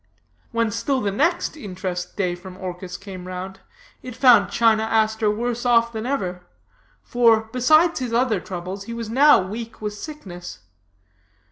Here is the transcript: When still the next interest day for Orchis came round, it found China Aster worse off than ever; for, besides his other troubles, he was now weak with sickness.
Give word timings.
When 0.51 0.71
still 0.71 0.99
the 0.99 1.11
next 1.11 1.55
interest 1.55 2.17
day 2.17 2.33
for 2.33 2.51
Orchis 2.55 2.97
came 2.97 3.27
round, 3.27 3.59
it 4.01 4.15
found 4.15 4.49
China 4.49 4.81
Aster 4.81 5.29
worse 5.29 5.63
off 5.63 5.93
than 5.93 6.07
ever; 6.07 6.41
for, 7.03 7.41
besides 7.53 7.99
his 7.99 8.11
other 8.11 8.39
troubles, 8.39 8.85
he 8.85 8.95
was 8.95 9.11
now 9.11 9.39
weak 9.39 9.79
with 9.79 9.93
sickness. 9.93 10.61